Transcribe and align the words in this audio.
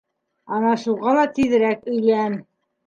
Ана 0.59 0.71
шуға 0.85 1.15
ла 1.19 1.27
тиҙерәк 1.37 1.87
өйлән. 1.95 2.45